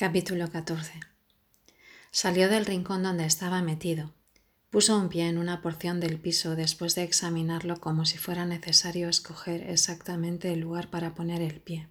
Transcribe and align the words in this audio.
Capítulo 0.00 0.50
14 0.50 0.94
Salió 2.10 2.48
del 2.48 2.64
rincón 2.64 3.02
donde 3.02 3.26
estaba 3.26 3.60
metido. 3.60 4.14
Puso 4.70 4.98
un 4.98 5.10
pie 5.10 5.28
en 5.28 5.36
una 5.36 5.60
porción 5.60 6.00
del 6.00 6.18
piso 6.18 6.56
después 6.56 6.94
de 6.94 7.02
examinarlo 7.02 7.80
como 7.80 8.06
si 8.06 8.16
fuera 8.16 8.46
necesario 8.46 9.10
escoger 9.10 9.68
exactamente 9.68 10.54
el 10.54 10.60
lugar 10.60 10.88
para 10.88 11.14
poner 11.14 11.42
el 11.42 11.60
pie. 11.60 11.86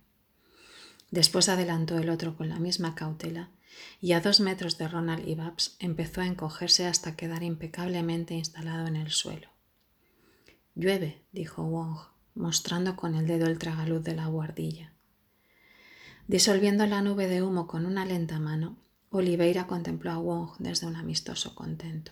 Después 1.11 1.49
adelantó 1.49 1.99
el 1.99 2.09
otro 2.09 2.35
con 2.35 2.49
la 2.49 2.57
misma 2.57 2.95
cautela 2.95 3.51
y 4.01 4.13
a 4.13 4.21
dos 4.21 4.39
metros 4.39 4.79
de 4.79 4.87
Ronald 4.87 5.27
y 5.27 5.35
Babs 5.35 5.75
empezó 5.77 6.21
a 6.21 6.25
encogerse 6.25 6.87
hasta 6.87 7.15
quedar 7.15 7.43
impecablemente 7.43 8.33
instalado 8.33 8.87
en 8.87 8.95
el 8.95 9.11
suelo. 9.11 9.49
Llueve, 10.73 11.21
dijo 11.31 11.61
Wong, 11.61 11.99
mostrando 12.33 12.95
con 12.95 13.13
el 13.13 13.27
dedo 13.27 13.45
el 13.45 13.59
tragaluz 13.59 14.03
de 14.03 14.15
la 14.15 14.25
guardilla. 14.25 14.95
Disolviendo 16.29 16.85
la 16.85 17.01
nube 17.01 17.27
de 17.27 17.41
humo 17.41 17.65
con 17.65 17.87
una 17.87 18.05
lenta 18.05 18.37
mano, 18.37 18.77
Oliveira 19.09 19.65
contempló 19.65 20.11
a 20.11 20.19
Wong 20.19 20.51
desde 20.59 20.85
un 20.85 20.95
amistoso 20.95 21.55
contento. 21.55 22.11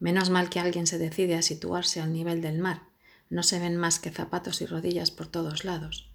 Menos 0.00 0.28
mal 0.28 0.50
que 0.50 0.58
alguien 0.58 0.88
se 0.88 0.98
decide 0.98 1.36
a 1.36 1.42
situarse 1.42 2.00
al 2.00 2.12
nivel 2.12 2.42
del 2.42 2.58
mar. 2.58 2.82
No 3.30 3.44
se 3.44 3.60
ven 3.60 3.76
más 3.76 4.00
que 4.00 4.10
zapatos 4.10 4.60
y 4.60 4.66
rodillas 4.66 5.12
por 5.12 5.28
todos 5.28 5.64
lados. 5.64 6.10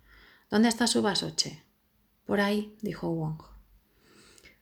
¿Dónde 0.50 0.68
está 0.68 0.86
su 0.86 1.02
vaso, 1.02 1.30
Che? 1.34 1.64
Por 2.26 2.42
ahí, 2.42 2.76
dijo 2.82 3.10
Wong. 3.10 3.42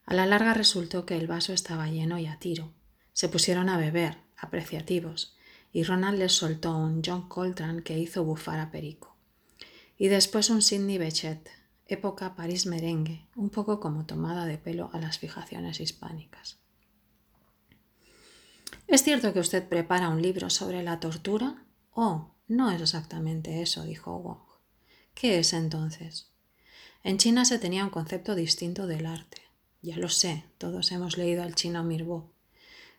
A 0.05 0.13
la 0.13 0.27
larga 0.27 0.53
resultó 0.53 1.07
que 1.07 1.17
el 1.17 1.25
vaso 1.25 1.51
estaba 1.51 1.89
lleno 1.89 2.19
y 2.19 2.27
a 2.27 2.37
tiro. 2.37 2.71
Se 3.11 3.27
pusieron 3.27 3.69
a 3.69 3.77
beber, 3.79 4.19
apreciativos, 4.37 5.35
y 5.73 5.81
Ronald 5.81 6.19
les 6.19 6.33
soltó 6.33 6.77
un 6.77 7.01
John 7.03 7.27
Coltrane 7.27 7.81
que 7.81 7.97
hizo 7.97 8.23
bufar 8.23 8.59
a 8.59 8.69
Perico. 8.69 9.17
Y 9.97 10.09
después 10.09 10.51
un 10.51 10.61
Sidney 10.61 10.99
Bechet, 10.99 11.49
época 11.89 12.35
París 12.35 12.67
merengue, 12.67 13.25
un 13.35 13.49
poco 13.49 13.79
como 13.79 14.05
tomada 14.05 14.45
de 14.45 14.57
pelo 14.57 14.91
a 14.93 14.99
las 14.99 15.17
fijaciones 15.17 15.79
hispánicas. 15.79 16.59
¿Es 18.87 19.03
cierto 19.03 19.33
que 19.33 19.39
usted 19.39 19.67
prepara 19.67 20.09
un 20.09 20.21
libro 20.21 20.49
sobre 20.49 20.83
la 20.83 20.99
tortura? 20.99 21.65
Oh, 21.93 22.31
no 22.47 22.71
es 22.71 22.81
exactamente 22.81 23.61
eso, 23.61 23.83
dijo 23.83 24.19
Wong. 24.19 24.39
¿Qué 25.15 25.39
es 25.39 25.53
entonces? 25.53 26.31
En 27.03 27.17
China 27.17 27.43
se 27.43 27.59
tenía 27.59 27.83
un 27.83 27.89
concepto 27.89 28.35
distinto 28.35 28.85
del 28.85 29.05
arte. 29.05 29.41
Ya 29.81 29.97
lo 29.97 30.09
sé, 30.09 30.45
todos 30.57 30.91
hemos 30.91 31.17
leído 31.17 31.43
al 31.43 31.55
chino 31.55 31.83
Mirbeau. 31.83 32.31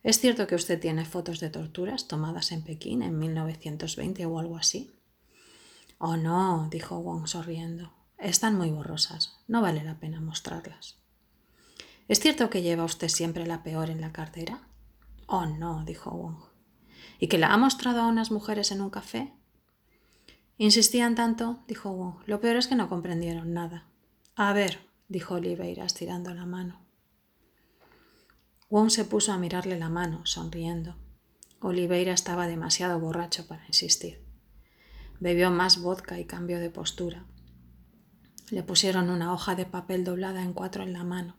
¿Es 0.03 0.19
cierto 0.19 0.47
que 0.47 0.55
usted 0.55 0.81
tiene 0.81 1.05
fotos 1.05 1.39
de 1.41 1.51
torturas 1.51 2.09
tomadas 2.09 2.53
en 2.53 2.63
Pekín 2.63 3.03
en 3.03 3.19
1920 3.19 4.27
o 4.27 4.39
algo 4.39 4.57
así? 4.57 4.91
Oh, 5.99 6.17
no, 6.17 6.69
dijo 6.71 6.99
Wong 7.01 7.27
sonriendo. 7.27 8.00
Están 8.21 8.55
muy 8.57 8.71
borrosas, 8.71 9.41
no 9.49 9.63
vale 9.63 9.83
la 9.83 9.99
pena 9.99 10.21
mostrarlas. 10.21 10.99
¿Es 12.07 12.21
cierto 12.21 12.51
que 12.51 12.61
lleva 12.61 12.85
usted 12.85 13.09
siempre 13.09 13.47
la 13.47 13.63
peor 13.63 13.89
en 13.89 14.03
la 14.03 14.13
cartera? 14.13 14.61
Oh, 15.27 15.47
no, 15.47 15.85
dijo 15.85 16.11
Wong. 16.11 16.37
¿Y 17.19 17.29
que 17.29 17.39
la 17.39 17.55
ha 17.55 17.57
mostrado 17.57 18.01
a 18.01 18.09
unas 18.09 18.31
mujeres 18.31 18.73
en 18.73 18.83
un 18.83 18.91
café? 18.91 19.33
Insistían 20.59 21.15
tanto, 21.15 21.63
dijo 21.67 21.93
Wong. 21.93 22.17
Lo 22.27 22.41
peor 22.41 22.57
es 22.57 22.67
que 22.67 22.75
no 22.75 22.91
comprendieron 22.91 23.55
nada. 23.55 23.87
A 24.37 24.53
ver, 24.53 24.81
dijo 25.09 25.37
Oliveira, 25.37 25.87
estirando 25.87 26.35
la 26.35 26.45
mano. 26.45 26.79
Wong 28.69 28.91
se 28.91 29.07
puso 29.07 29.33
a 29.33 29.39
mirarle 29.39 29.79
la 29.79 29.89
mano, 29.89 30.27
sonriendo. 30.27 30.95
Oliveira 31.61 32.13
estaba 32.13 32.47
demasiado 32.47 33.01
borracho 33.01 33.47
para 33.47 33.67
insistir. 33.67 34.23
Bebió 35.21 35.51
más 35.51 35.81
vodka 35.81 36.19
y 36.19 36.27
cambió 36.27 36.59
de 36.59 36.71
postura. 36.71 37.25
Le 38.51 38.65
pusieron 38.65 39.11
una 39.11 39.33
hoja 39.33 39.55
de 39.55 39.65
papel 39.65 40.03
doblada 40.03 40.43
en 40.43 40.53
cuatro 40.53 40.83
en 40.83 40.93
la 40.93 41.05
mano. 41.05 41.37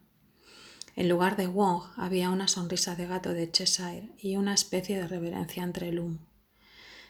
En 0.96 1.10
lugar 1.10 1.36
de 1.36 1.48
Wong 1.48 1.84
había 1.98 2.30
una 2.30 2.48
sonrisa 2.48 2.96
de 2.96 3.06
gato 3.06 3.34
de 3.34 3.52
Cheshire 3.52 4.10
y 4.18 4.38
una 4.38 4.54
especie 4.54 4.98
de 4.98 5.08
reverencia 5.08 5.64
entre 5.64 5.90
el 5.90 6.00
humo. 6.00 6.20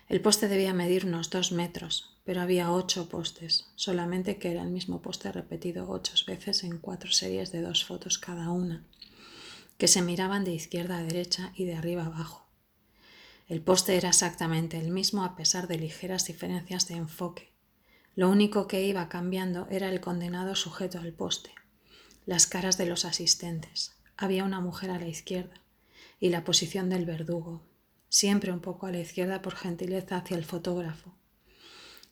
El 0.09 0.22
poste 0.22 0.48
debía 0.48 0.74
medir 0.74 1.06
unos 1.06 1.30
dos 1.30 1.52
metros, 1.52 2.18
pero 2.24 2.42
había 2.42 2.72
ocho 2.72 3.09
postes, 3.09 3.68
solamente 3.76 4.38
que 4.38 4.52
era 4.52 4.64
el 4.64 4.70
mismo 4.70 5.02
poste 5.02 5.31
repetido 5.31 5.90
ocho 5.90 6.14
veces 6.28 6.64
en 6.64 6.80
cuatro 6.80 7.12
series 7.12 7.52
de 7.52 7.62
dos 7.62 7.86
fotos 7.86 8.18
cada 8.18 8.50
una, 8.50 8.84
que 9.78 9.88
se 9.88 10.02
miraban 10.02 10.44
de 10.44 10.52
izquierda 10.52 10.97
a 10.97 11.03
derecha 11.03 11.53
y 11.56 11.66
de 11.66 11.76
arriba 11.76 12.03
a 12.03 12.08
abajo. 12.08 12.47
El 13.47 13.62
poste 13.62 13.96
era 13.97 14.09
exactamente 14.09 14.80
el 14.80 14.92
mismo 14.92 15.24
a 15.24 15.36
pesar 15.36 15.68
de 15.68 15.78
ligeras 15.78 16.26
diferencias 16.26 16.88
de 16.88 16.96
enfoque, 16.96 17.51
lo 18.16 18.30
único 18.30 18.68
que 18.68 18.84
iba 18.84 19.08
cambiando 19.08 19.68
era 19.70 19.90
el 19.90 20.02
condenado 20.02 20.56
sujeto 20.56 21.00
al 21.00 21.14
poste, 21.14 21.52
las 22.26 22.46
caras 22.46 22.78
de 22.78 22.86
los 22.86 23.06
asistentes. 23.06 23.96
Había 24.18 24.44
una 24.44 24.60
mujer 24.60 24.92
a 24.92 25.00
la 25.00 25.08
izquierda 25.08 25.56
y 26.20 26.30
la 26.30 26.44
posición 26.44 26.90
del 26.90 27.06
verdugo, 27.06 27.62
siempre 28.10 28.52
un 28.52 28.60
poco 28.60 28.86
a 28.86 28.92
la 28.92 29.00
izquierda 29.00 29.42
por 29.42 29.56
gentileza 29.56 30.18
hacia 30.18 30.38
el 30.38 30.44
fotógrafo. 30.44 31.14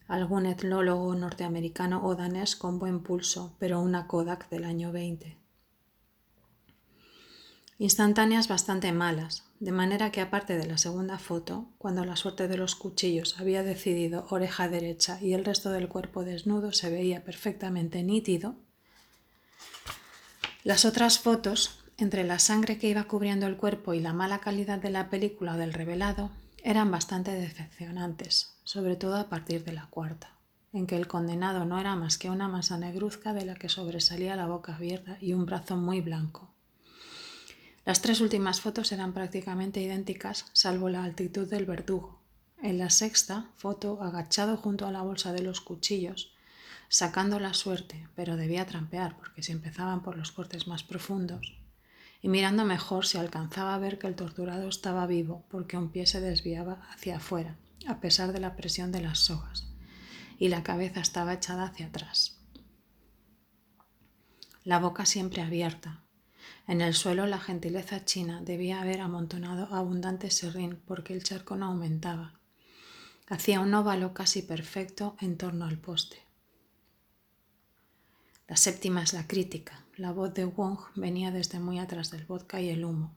Algún 0.08 0.46
etnólogo 0.46 1.14
norteamericano 1.14 2.04
o 2.04 2.16
danés 2.16 2.56
con 2.56 2.80
buen 2.80 3.04
pulso, 3.04 3.56
pero 3.60 3.82
una 3.82 4.08
Kodak 4.08 4.50
del 4.50 4.64
año 4.64 4.92
20. 4.92 5.38
Instantáneas 7.82 8.50
bastante 8.50 8.92
malas, 8.92 9.46
de 9.62 9.72
manera 9.72 10.12
que 10.12 10.20
aparte 10.20 10.58
de 10.58 10.68
la 10.68 10.78
segunda 10.78 11.18
foto, 11.18 11.70
cuando 11.78 12.04
la 12.04 12.18
suerte 12.18 12.50
de 12.50 12.58
los 12.58 12.76
cuchillos 12.76 13.40
había 13.40 13.64
decidido 13.64 14.28
oreja 14.30 14.68
derecha 14.68 15.18
y 15.22 15.32
el 15.32 15.46
resto 15.46 15.72
del 15.72 15.88
cuerpo 15.88 16.26
desnudo 16.26 16.74
se 16.74 16.90
veía 16.90 17.24
perfectamente 17.24 18.04
nítido, 18.04 18.56
las 20.66 20.84
otras 20.84 21.20
fotos, 21.20 21.80
entre 21.98 22.26
la 22.26 22.40
sangre 22.40 22.78
que 22.78 22.90
iba 22.90 23.06
cubriendo 23.06 23.48
el 23.48 23.56
cuerpo 23.56 23.94
y 23.94 24.02
la 24.02 24.12
mala 24.12 24.40
calidad 24.40 24.80
de 24.80 24.90
la 24.90 25.10
película 25.10 25.54
o 25.54 25.58
del 25.58 25.72
revelado, 25.72 26.32
eran 26.66 26.92
bastante 26.92 27.32
decepcionantes, 27.32 28.58
sobre 28.66 28.98
todo 28.98 29.16
a 29.16 29.30
partir 29.30 29.64
de 29.64 29.72
la 29.72 29.88
cuarta, 29.90 30.34
en 30.74 30.86
que 30.86 30.98
el 30.98 31.08
condenado 31.08 31.64
no 31.64 31.80
era 31.80 31.96
más 31.96 32.18
que 32.18 32.30
una 32.30 32.50
masa 32.50 32.78
negruzca 32.78 33.34
de 33.34 33.46
la 33.46 33.56
que 33.56 33.70
sobresalía 33.70 34.36
la 34.36 34.48
boca 34.48 34.76
abierta 34.76 35.18
y 35.22 35.32
un 35.32 35.46
brazo 35.46 35.78
muy 35.78 36.02
blanco. 36.02 36.59
Las 37.90 38.02
tres 38.02 38.22
últimas 38.22 38.62
fotos 38.62 38.92
eran 38.92 39.14
prácticamente 39.14 39.82
idénticas, 39.82 40.46
salvo 40.54 40.90
la 40.90 41.04
altitud 41.04 41.50
del 41.50 41.66
verdugo. 41.66 42.22
En 42.62 42.78
la 42.78 42.92
sexta 42.92 43.50
foto, 43.56 44.04
agachado 44.04 44.58
junto 44.58 44.86
a 44.86 44.92
la 44.92 45.02
bolsa 45.02 45.34
de 45.34 45.42
los 45.42 45.60
cuchillos, 45.60 46.32
sacando 46.88 47.40
la 47.40 47.56
suerte, 47.56 48.08
pero 48.16 48.38
debía 48.38 48.68
trampear 48.68 49.18
porque 49.18 49.42
si 49.42 49.54
empezaban 49.54 50.04
por 50.04 50.18
los 50.18 50.32
cortes 50.32 50.68
más 50.68 50.84
profundos, 50.84 51.58
y 52.22 52.28
mirando 52.28 52.64
mejor 52.64 53.08
se 53.08 53.18
alcanzaba 53.18 53.74
a 53.74 53.80
ver 53.80 53.98
que 53.98 54.06
el 54.06 54.14
torturado 54.14 54.70
estaba 54.70 55.08
vivo 55.08 55.48
porque 55.50 55.76
un 55.76 55.90
pie 55.90 56.06
se 56.06 56.22
desviaba 56.22 56.88
hacia 56.92 57.18
afuera, 57.18 57.58
a 57.88 58.00
pesar 58.00 58.34
de 58.34 58.40
la 58.40 58.56
presión 58.56 58.92
de 58.92 59.02
las 59.02 59.18
sogas, 59.18 59.66
y 60.38 60.50
la 60.50 60.62
cabeza 60.62 61.00
estaba 61.00 61.34
echada 61.34 61.64
hacia 61.64 61.88
atrás. 61.88 62.38
La 64.64 64.78
boca 64.78 65.08
siempre 65.08 65.42
abierta, 65.42 66.04
en 66.70 66.82
el 66.82 66.94
suelo 66.94 67.26
la 67.26 67.40
gentileza 67.40 68.06
china 68.06 68.42
debía 68.44 68.80
haber 68.80 69.02
amontonado 69.02 69.74
abundante 69.74 70.30
serrín 70.30 70.80
porque 70.86 71.14
el 71.16 71.24
charco 71.24 71.56
no 71.56 71.66
aumentaba. 71.66 72.40
Hacía 73.28 73.60
un 73.60 73.74
óvalo 73.74 74.14
casi 74.14 74.44
perfecto 74.44 75.18
en 75.20 75.36
torno 75.36 75.66
al 75.66 75.80
poste. 75.80 76.18
La 78.48 78.56
séptima 78.56 79.02
es 79.02 79.14
la 79.14 79.26
crítica. 79.26 79.84
La 79.98 80.12
voz 80.12 80.36
de 80.36 80.46
Wong 80.46 80.78
venía 80.96 81.32
desde 81.32 81.60
muy 81.60 81.80
atrás 81.80 82.12
del 82.12 82.26
vodka 82.26 82.62
y 82.62 82.70
el 82.70 82.86
humo. 82.86 83.16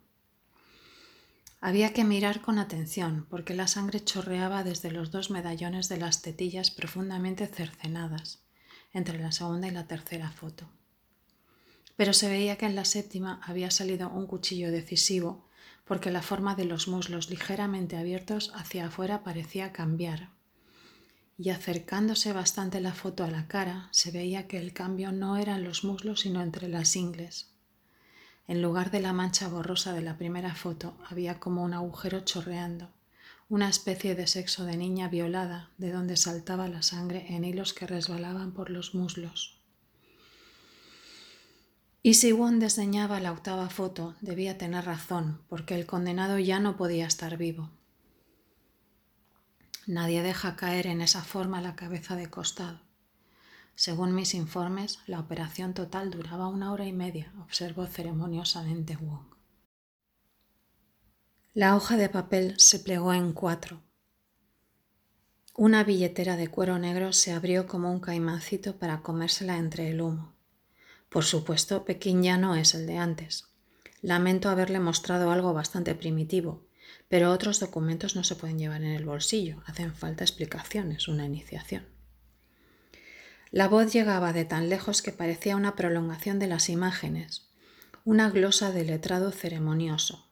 Había 1.61 1.93
que 1.93 2.05
mirar 2.05 2.41
con 2.41 2.59
atención 2.59 3.27
porque 3.29 3.53
la 3.53 3.69
sangre 3.69 4.03
chorreaba 4.03 4.65
desde 4.65 4.91
los 4.91 5.11
dos 5.11 5.31
medallones 5.31 5.91
de 5.91 5.99
las 5.99 6.23
tetillas 6.23 6.71
profundamente 6.71 7.47
cercenadas, 7.49 8.41
entre 8.95 9.19
la 9.19 9.31
segunda 9.31 9.69
y 9.69 9.73
la 9.73 9.87
tercera 9.87 10.31
foto 10.31 10.71
pero 12.03 12.15
se 12.15 12.29
veía 12.29 12.57
que 12.57 12.67
en 12.67 12.75
la 12.75 12.85
séptima 12.85 13.41
había 13.45 13.71
salido 13.71 14.11
un 14.11 14.27
cuchillo 14.27 14.73
decisivo 14.73 15.47
porque 15.85 16.11
la 16.11 16.21
forma 16.21 16.57
de 16.57 16.65
los 16.65 16.89
muslos 16.89 17.31
ligeramente 17.31 17.97
abiertos 17.97 18.51
hacia 18.57 18.87
afuera 18.87 19.23
parecía 19.23 19.71
cambiar. 19.71 20.31
Y 21.39 21.51
acercándose 21.51 22.33
bastante 22.33 22.81
la 22.81 22.93
foto 22.93 23.23
a 23.23 23.31
la 23.31 23.47
cara, 23.47 23.87
se 23.93 24.11
veía 24.11 24.49
que 24.49 24.59
el 24.59 24.73
cambio 24.73 25.13
no 25.13 25.37
era 25.37 25.55
en 25.55 25.63
los 25.63 25.85
muslos 25.85 26.23
sino 26.23 26.43
entre 26.43 26.67
las 26.67 26.97
ingles. 26.97 27.53
En 28.49 28.63
lugar 28.63 28.91
de 28.91 28.99
la 28.99 29.13
mancha 29.13 29.47
borrosa 29.47 29.93
de 29.93 30.03
la 30.03 30.19
primera 30.19 30.57
foto 30.57 30.97
había 31.09 31.39
como 31.39 31.63
un 31.63 31.73
agujero 31.73 32.25
chorreando, 32.25 32.91
una 33.49 33.69
especie 33.69 34.17
de 34.17 34.27
sexo 34.27 34.65
de 34.65 34.77
niña 34.77 35.07
violada 35.07 35.71
de 35.79 35.93
donde 35.93 36.17
saltaba 36.17 36.67
la 36.67 36.83
sangre 36.83 37.27
en 37.29 37.45
hilos 37.45 37.73
que 37.73 37.87
resbalaban 37.87 38.51
por 38.51 38.71
los 38.71 38.93
muslos. 38.93 39.62
Y 42.05 42.15
si 42.15 42.33
Wong 42.33 42.59
desdeñaba 42.59 43.21
la 43.21 43.31
octava 43.31 43.71
foto, 43.71 44.17
debía 44.21 44.59
tener 44.59 44.85
razón, 44.85 45.41
porque 45.49 45.77
el 45.77 45.87
condenado 45.87 46.39
ya 46.41 46.59
no 46.59 46.77
podía 46.77 47.07
estar 47.07 47.37
vivo. 47.37 47.71
Nadie 49.87 50.23
deja 50.23 50.57
caer 50.57 50.89
en 50.89 51.01
esa 51.01 51.23
forma 51.23 51.61
la 51.61 51.77
cabeza 51.77 52.17
de 52.17 52.29
costado. 52.29 52.81
Según 53.77 54.15
mis 54.15 54.35
informes, 54.35 54.99
la 55.07 55.21
operación 55.21 55.75
total 55.75 56.11
duraba 56.11 56.49
una 56.49 56.73
hora 56.73 56.87
y 56.87 56.93
media, 56.93 57.33
observó 57.41 57.87
ceremoniosamente 57.87 58.97
Wong. 58.97 59.33
La 61.55 61.77
hoja 61.77 61.97
de 61.97 62.09
papel 62.09 62.55
se 62.59 62.81
plegó 62.81 63.13
en 63.13 63.33
cuatro. 63.33 63.81
Una 65.55 65.85
billetera 65.85 66.37
de 66.37 66.49
cuero 66.49 66.79
negro 66.79 67.13
se 67.13 67.33
abrió 67.33 67.67
como 67.67 67.93
un 67.93 68.01
caimancito 68.01 68.79
para 68.79 69.03
comérsela 69.03 69.57
entre 69.59 69.91
el 69.91 70.01
humo. 70.01 70.32
Por 71.13 71.25
supuesto, 71.25 71.85
Pekín 71.85 72.23
ya 72.23 72.39
no 72.39 72.57
es 72.57 72.75
el 72.75 72.87
de 72.87 72.97
antes. 72.97 73.45
Lamento 74.01 74.49
haberle 74.49 74.81
mostrado 74.81 75.31
algo 75.31 75.53
bastante 75.53 75.95
primitivo, 75.95 76.65
pero 77.09 77.31
otros 77.31 77.61
documentos 77.61 78.17
no 78.17 78.25
se 78.25 78.35
pueden 78.35 78.59
llevar 78.59 78.83
en 78.83 78.93
el 78.93 79.05
bolsillo. 79.05 79.63
Hacen 79.67 79.95
falta 79.95 80.25
explicaciones, 80.25 81.09
una 81.09 81.27
iniciación. 81.27 81.87
La 83.51 83.69
voz 83.69 83.93
llegaba 83.93 84.33
de 84.33 84.47
tan 84.47 84.71
lejos 84.71 85.03
que 85.03 85.13
parecía 85.13 85.57
una 85.57 85.77
prolongación 85.77 86.39
de 86.39 86.47
las 86.47 86.71
imágenes, 86.71 87.51
una 88.05 88.31
glosa 88.31 88.73
de 88.73 88.85
letrado 88.85 89.31
ceremonioso. 89.31 90.27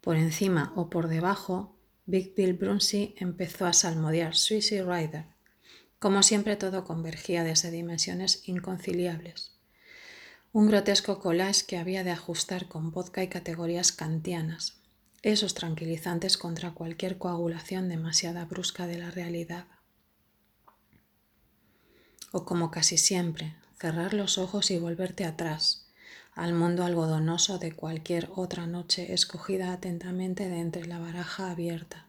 Por 0.00 0.16
encima 0.16 0.72
o 0.74 0.90
por 0.90 1.06
debajo, 1.06 1.78
Big 2.06 2.34
Bill 2.34 2.54
Brunsey 2.54 3.14
empezó 3.18 3.66
a 3.66 3.72
salmodiar 3.72 4.34
Swissy 4.34 4.82
Rider. 4.82 5.26
Como 6.00 6.24
siempre 6.24 6.56
todo 6.56 6.82
convergía 6.82 7.44
desde 7.44 7.70
dimensiones 7.70 8.42
inconciliables. 8.48 9.61
Un 10.52 10.66
grotesco 10.66 11.18
collage 11.18 11.64
que 11.66 11.78
había 11.78 12.04
de 12.04 12.10
ajustar 12.10 12.68
con 12.68 12.90
vodka 12.90 13.22
y 13.22 13.28
categorías 13.28 13.92
kantianas, 13.92 14.78
esos 15.22 15.54
tranquilizantes 15.54 16.36
contra 16.36 16.72
cualquier 16.72 17.18
coagulación 17.18 17.88
demasiada 17.88 18.44
brusca 18.44 18.86
de 18.86 18.98
la 18.98 19.10
realidad 19.10 19.66
o 22.32 22.44
como 22.44 22.70
casi 22.70 22.96
siempre, 22.96 23.54
cerrar 23.78 24.14
los 24.14 24.38
ojos 24.38 24.70
y 24.70 24.78
volverte 24.78 25.24
atrás, 25.24 25.86
al 26.34 26.54
mundo 26.54 26.82
algodonoso 26.82 27.58
de 27.58 27.72
cualquier 27.72 28.30
otra 28.34 28.66
noche 28.66 29.12
escogida 29.12 29.72
atentamente 29.72 30.48
de 30.48 30.58
entre 30.58 30.86
la 30.86 30.98
baraja 30.98 31.50
abierta. 31.50 32.06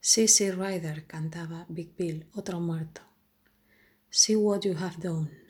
Sissy 0.00 0.50
Rider 0.50 1.06
cantaba 1.06 1.66
Big 1.68 1.94
Bill, 1.96 2.26
otro 2.34 2.60
muerto. 2.60 3.02
See 4.08 4.36
what 4.36 4.62
you 4.62 4.74
have 4.78 4.96
done. 4.96 5.47